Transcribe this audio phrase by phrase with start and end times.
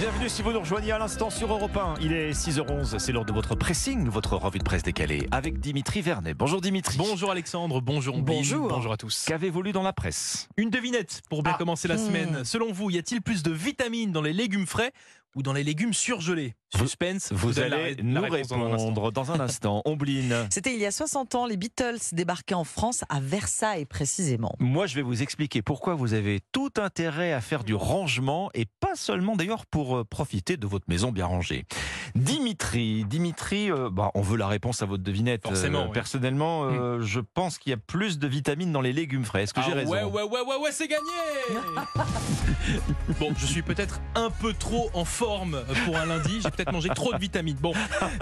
[0.00, 1.96] Bienvenue si vous nous rejoignez à l'instant sur Europe 1.
[2.00, 6.00] Il est 6h11, c'est l'heure de votre pressing, votre revue de presse décalée avec Dimitri
[6.00, 6.32] Vernet.
[6.32, 6.96] Bonjour Dimitri.
[6.96, 8.68] Bonjour Alexandre, bonjour Bonjour.
[8.68, 9.26] bonjour à tous.
[9.28, 10.48] Qu'avez-vous lu dans la presse?
[10.56, 11.58] Une devinette pour bien Ah.
[11.58, 12.06] commencer la Hmm.
[12.06, 12.44] semaine.
[12.46, 14.92] Selon vous, y a-t-il plus de vitamines dans les légumes frais
[15.36, 16.54] ou dans les légumes surgelés?
[16.76, 19.82] Suspense, Vous la allez la nous répondre dans un instant.
[19.86, 20.46] Ombline.
[20.50, 24.54] C'était il y a 60 ans, les Beatles débarquaient en France, à Versailles précisément.
[24.60, 28.66] Moi, je vais vous expliquer pourquoi vous avez tout intérêt à faire du rangement et
[28.78, 31.64] pas seulement d'ailleurs pour euh, profiter de votre maison bien rangée.
[32.14, 35.42] Dimitri, Dimitri, euh, bah, on veut la réponse à votre devinette.
[35.42, 35.92] Forcément, Euh, oui.
[35.92, 39.42] Personnellement, euh, je pense qu'il y a plus de vitamines dans les légumes frais.
[39.42, 41.00] Est-ce que j'ai Ah raison ouais, ouais, ouais, ouais, ouais, c'est gagné
[43.18, 46.40] Bon, je suis peut-être un peu trop en forme pour un lundi.
[46.42, 47.56] J'ai peut-être mangé trop de vitamines.
[47.60, 47.72] Bon,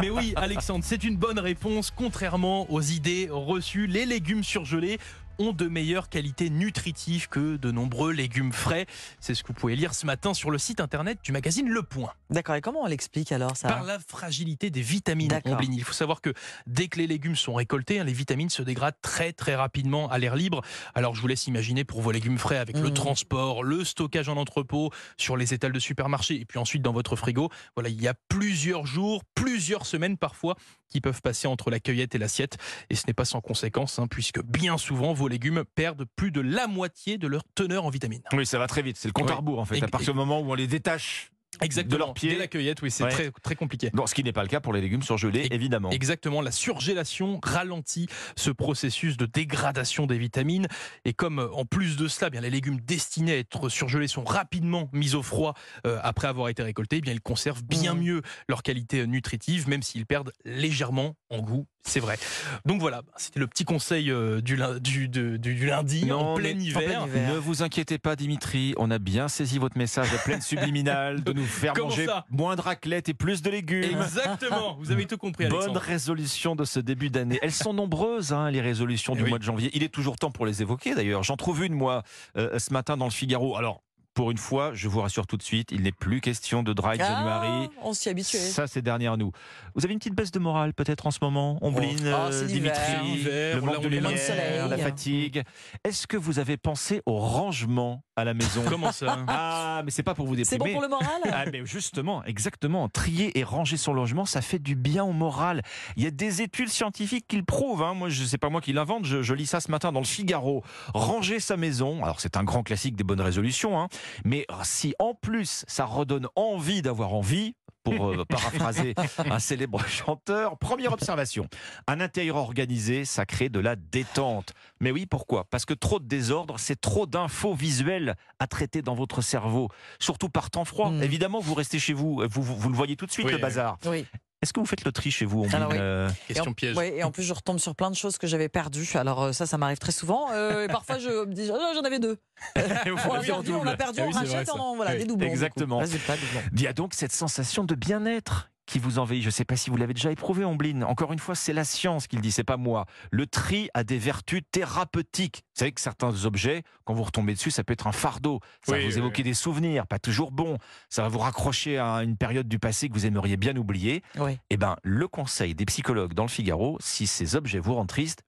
[0.00, 1.90] mais oui, Alexandre, c'est une bonne réponse.
[1.90, 4.98] Contrairement aux idées reçues, les légumes surgelés
[5.38, 8.86] ont de meilleures qualités nutritives que de nombreux légumes frais.
[9.20, 11.82] C'est ce que vous pouvez lire ce matin sur le site internet du magazine Le
[11.82, 12.12] Point.
[12.30, 15.40] D'accord, et comment on l'explique alors ça Par la fragilité des vitamines.
[15.72, 16.32] Il faut savoir que
[16.66, 20.18] dès que les légumes sont récoltés, hein, les vitamines se dégradent très très rapidement à
[20.18, 20.62] l'air libre.
[20.94, 22.94] Alors je vous laisse imaginer pour vos légumes frais avec le Mhm.
[22.94, 27.16] transport, le stockage en entrepôt, sur les étals de supermarché et puis ensuite dans votre
[27.16, 27.50] frigo.
[27.74, 30.56] Voilà, il y a plusieurs jours, plusieurs semaines parfois
[30.88, 32.58] qui peuvent passer entre la cueillette et l'assiette.
[32.90, 36.40] Et ce n'est pas sans conséquence, hein, puisque bien souvent vos légumes perdent plus de
[36.40, 38.22] la moitié de leur teneur en vitamines.
[38.32, 38.96] Oui, ça va très vite.
[38.96, 39.38] C'est le compte à Oui.
[39.38, 39.78] rebours en fait.
[39.78, 41.30] Et- À partir du moment où on les détache.
[41.60, 41.98] Exactement.
[41.98, 42.30] leurs pieds.
[42.30, 43.10] Dès la cueillette, oui, c'est Ouais.
[43.10, 43.90] très, très compliqué.
[43.94, 45.90] Non, ce qui n'est pas le cas pour les légumes surgelés, évidemment.
[45.90, 50.66] Exactement, la surgélation ralentit ce processus de dégradation des vitamines.
[51.04, 54.08] Et comme euh, en plus de cela, eh bien, les légumes destinés à être surgelés
[54.08, 55.54] sont rapidement mis au froid
[55.86, 58.00] euh, après avoir été récoltés, eh bien, ils conservent bien Mhm.
[58.02, 62.18] mieux leur qualité euh, nutritive, même s'ils perdent légèrement en goût, c'est vrai.
[62.64, 64.12] Donc voilà, c'était le petit conseil
[64.42, 67.02] du, du, de- du- du lundi en plein mais- hiver.
[67.02, 67.32] en plein hiver.
[67.34, 68.74] Ne vous inquiétez pas, Dimitri.
[68.76, 70.40] On a bien saisi votre message à pleine
[70.76, 73.84] subliminale de nous faire Comment manger moins de raclette et plus de légumes.
[73.84, 77.38] Exactement, vous avez tout compris, Bonne résolution de ce début d'année.
[77.42, 79.28] Elles sont nombreuses, hein, les résolutions Eh du oui.
[79.30, 79.70] mois de janvier.
[79.74, 81.22] Il est toujours temps pour les évoquer, d'ailleurs.
[81.22, 82.02] J'en trouve une, moi,
[82.36, 83.56] euh, ce matin dans le Figaro.
[83.56, 83.82] Alors,
[84.16, 86.96] pour une fois, je vous rassure tout de suite, il n'est plus question de dry
[86.96, 87.68] January.
[87.70, 88.38] Ah, on s'y habituait.
[88.38, 89.30] Ça, c'est derrière nous.
[89.74, 92.46] Vous avez une petite baisse de morale, peut-être, en ce moment Ombline, Oh, l'hiver.
[92.46, 94.68] Dimitri, le manque de l'a- lumière, soleil.
[94.70, 95.42] la fatigue.
[95.84, 98.62] Est-ce que vous avez pensé au rangement à la maison?
[98.66, 99.18] Comment ça?
[99.28, 100.72] Ah, mais c'est pas pour vous C'est bon déprimer.
[100.72, 101.20] pour le moral?
[101.30, 102.88] Ah, mais justement, exactement.
[102.88, 105.60] Trier et ranger son logement, ça fait du bien au moral.
[105.98, 107.82] Il y a des études scientifiques qui le prouvent.
[107.82, 107.92] Hein.
[107.92, 109.04] Moi, je sais pas moi qui l'invente.
[109.04, 110.64] Je, je lis ça ce matin dans le Figaro.
[110.94, 112.02] Ranger sa maison.
[112.02, 113.78] Alors, c'est un grand classique des bonnes résolutions.
[113.78, 113.88] Hein.
[114.24, 117.54] Mais si en plus ça redonne envie d'avoir envie,
[117.86, 120.58] pour euh, paraphraser un célèbre chanteur.
[120.58, 121.48] Première observation,
[121.86, 124.52] un intérieur organisé, ça crée de la détente.
[124.80, 125.44] Mais oui, pourquoi?
[125.44, 129.68] Parce que trop de désordre, c'est trop d'infos visuelles à traiter dans votre cerveau,
[129.98, 130.90] surtout par temps froid.
[130.90, 131.02] Mm.
[131.02, 133.38] Évidemment, vous restez chez vous, vous, vous, vous le voyez tout de suite, Oui, le
[133.38, 133.78] bazar.
[133.86, 134.06] Oui.
[134.46, 135.76] Est-ce que vous faites le tri chez vous Ombline Alors oui.
[135.80, 136.76] Euh, Question et en, piège.
[136.76, 138.88] ouais, et en plus, je retombe sur plein de choses que j'avais perdues.
[138.94, 140.28] Alors, euh, ça, ça m'arrive très souvent.
[140.32, 142.16] Euh, et parfois, je me dis, oh, j'en avais deux.
[142.56, 143.68] On a perdu, on double.
[143.68, 145.26] a perdu, Ah on oui, c'est vrai, rachète, on en- voilà, Oui, des doublons.
[145.26, 145.78] exactement.
[145.78, 146.48] Résultat, doublons.
[146.52, 149.22] Il y a donc cette sensation de bien-être qui vous envahit.
[149.22, 150.84] Je ne sais pas si vous l'avez déjà éprouvé, Ombline.
[150.84, 152.86] Encore une fois, c'est la science qui le dit, c'est pas moi.
[153.10, 155.44] Le tri a des vertus thérapeutiques.
[155.54, 158.40] Vous savez que certains objets, quand vous retombez dessus, ça peut être un fardeau.
[158.62, 160.58] Ça Oui, va vous oui, évoquer des souvenirs, pas toujours bons.
[160.90, 164.02] Ça va vous raccrocher à une période du passé que vous aimeriez bien oublier.
[164.18, 164.38] Oui.
[164.50, 168.22] Eh ben, le conseil des psychologues dans le Figaro, si ces objets vous rendent triste,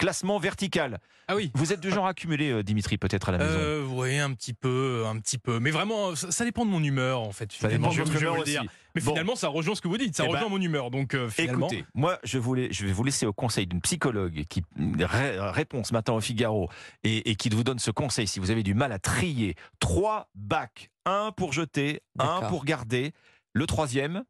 [0.00, 0.98] classement vertical.
[1.28, 1.52] Ah oui.
[1.54, 3.50] Vous êtes du genre à accumuler, euh, Dimitri, peut-être à la maison.
[3.56, 5.60] Euh, oui, un petit peu, un petit peu.
[5.60, 7.52] Mais vraiment, ça, ça dépend de mon humeur, en fait.
[7.52, 8.64] Ça dépend de vais humeur dire.
[8.96, 9.12] Mais Bon.
[9.12, 10.16] finalement, ça rejoint ce que vous dites.
[10.16, 10.90] Ça Eh ben, rejoint mon humeur.
[10.90, 11.68] Donc, euh, finalement.
[11.68, 14.64] Écoutez, moi, je, voulais, je vais vous laisser au conseil d'une psychologue qui
[14.98, 16.68] ré- répond ce matin au Figaro
[17.04, 19.54] et, et qui vous donne ce conseil si vous avez du mal à trier.
[19.78, 23.12] Trois bacs, un pour jeter, un pour garder.
[23.52, 24.24] Le troisième,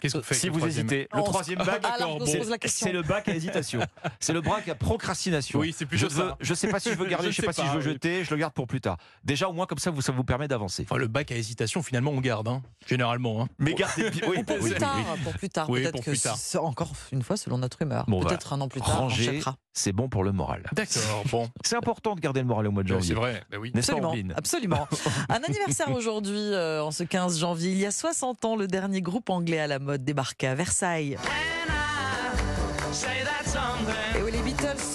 [0.00, 1.96] Qu'est-ce que vous faites si vous troisième hésitez, le troisième bac, Ah,
[2.26, 3.80] c'est c'est le bac à hésitation.
[4.20, 5.58] C'est le bac à procrastination.
[5.58, 6.36] Oui, c'est je, plutôt veux, ça.
[6.40, 7.82] je sais pas si je veux garder, Je je sais pas, si je veux oui.
[7.82, 8.96] jeter, je le garde pour plus tard.
[9.24, 10.84] Déjà, au moins, comme ça, vous, ça vous permet d'avancer.
[10.88, 13.42] Enfin, le bac à hésitation, finalement, on garde, hein, généralement.
[13.42, 13.48] hein.
[13.58, 14.22] Mais gardez bien.
[14.28, 15.20] Oui, Ou pour oui, plus oui, tard, oui.
[15.24, 15.70] pour plus tard.
[15.70, 16.36] Oui, Peut-être que plus tard.
[16.36, 18.04] c'est encore une fois selon notre humeur.
[18.08, 19.56] Bon, Peut-être un an plus tard, on Ranger, achètera.
[19.72, 20.64] c'est bon pour le moral.
[20.72, 21.48] D'accord, bon.
[21.64, 23.14] C'est important de garder le moral au mois de C'est janvier.
[23.14, 23.72] vrai, bah oui.
[23.74, 24.88] Absolument, absolument.
[25.28, 27.72] Un anniversaire aujourd'hui, euh, en ce 15 janvier.
[27.72, 31.16] Il y a 60 ans, le dernier groupe anglais à la mode débarquait à Versailles.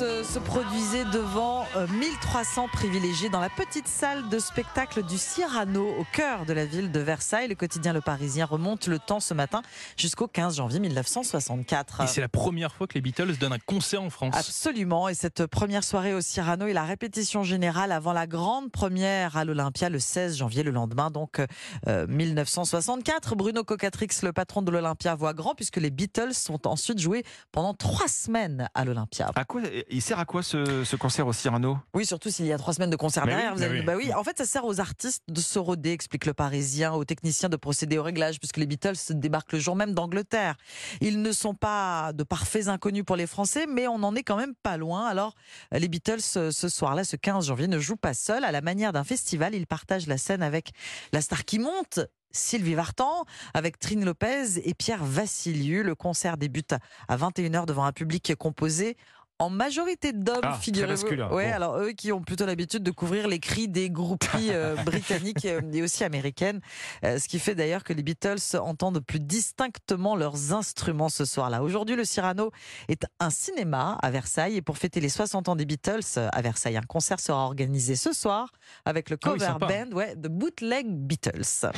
[0.02, 1.66] Euh, se produisait devant
[2.00, 6.92] 1300 privilégiés dans la petite salle de spectacle du Cyrano au cœur de la ville
[6.92, 7.48] de Versailles.
[7.48, 9.62] Le quotidien Le Parisien remonte le temps ce matin
[9.98, 12.02] jusqu'au 15 janvier 1964.
[12.02, 14.36] Et c'est la première fois que les Beatles donnent un concert en France.
[14.38, 15.10] Absolument.
[15.10, 19.44] Et cette première soirée au Cyrano est la répétition générale avant la grande première à
[19.44, 21.42] l'Olympia le 16 janvier, le lendemain, donc
[21.88, 23.36] 1964.
[23.36, 27.74] Bruno Cocatrix, le patron de l'Olympia, voit grand puisque les Beatles sont ensuite joués pendant
[27.74, 29.32] trois semaines à l'Olympia.
[29.36, 29.62] À quoi
[29.92, 32.90] il sert à quoi ce, concert au Cyrano Oui, surtout s'il y a trois semaines
[32.90, 33.56] de concert derrière.
[33.56, 34.14] vous avez, bah oui.
[34.14, 37.58] En fait, ça sert aux artistes de se roder, explique le Parisien, aux techniciens de
[37.58, 40.56] procéder au réglage, puisque les Beatles débarquent le jour même d'Angleterre.
[41.02, 44.38] Ils ne sont pas de parfaits inconnus pour les Français, mais on n'en est quand
[44.38, 45.06] même pas loin.
[45.06, 45.36] Alors,
[45.72, 48.44] les Beatles, ce soir-là, ce 15 janvier, ne jouent pas seuls.
[48.44, 50.72] À la manière d'un festival, ils partagent la scène avec
[51.12, 52.00] la star qui monte,
[52.32, 55.84] Sylvie Vartan avec Trine Lopez et Pierre Vassiliou.
[55.84, 56.76] Le concert débute
[57.08, 58.98] à 21h devant un public composé
[59.42, 61.08] en majorité d'hommes, ah, figurez-vous.
[61.34, 65.46] Ouais, alors eux qui ont plutôt l'habitude de couvrir les cris des groupies euh, britanniques
[65.46, 66.62] et aussi américaines,
[67.04, 71.64] euh, ce qui fait d'ailleurs que les Beatles entendent plus distinctement leurs instruments ce soir-là.
[71.64, 72.52] Aujourd'hui, le Cyrano
[72.88, 76.42] est un cinéma à Versailles et pour fêter les 60 ans des Beatles euh, à
[76.42, 78.52] Versailles, un concert sera organisé ce soir
[78.86, 81.72] avec le ah cover band ouais, de Bootleg Beatles.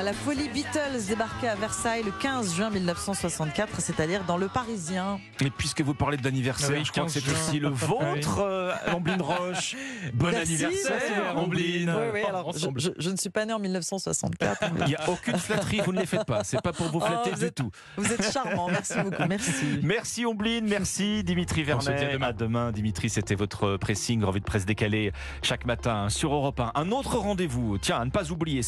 [0.00, 5.20] Voilà la folie Beatles débarquée à Versailles le 15 juin 1964, c'est-à-dire dans le Parisien.
[5.42, 9.20] Mais puisque vous parlez d'anniversaire, ah je crois que c'est aussi le vôtre, euh, Ambline
[9.20, 9.76] Roche.
[10.14, 11.94] Bon anniversaire, Ambline.
[12.14, 14.70] Oui, alors, je, ne suis pas né en 1964.
[14.78, 16.44] Il n'y a aucune flatterie, vous ne les faites pas.
[16.44, 17.70] C'est pas pour vous flatter oh, du tout.
[17.98, 19.28] Vous êtes charmant, merci beaucoup.
[19.28, 19.80] Merci.
[19.82, 22.18] Merci Ambline, merci Dimitri Vernet.
[22.22, 22.72] À demain.
[22.72, 25.12] Dimitri, c'était votre pressing, revue de presse décalée
[25.42, 26.72] chaque matin sur Europe 1.
[26.74, 28.58] Un autre rendez-vous, tiens, à ne pas oublier.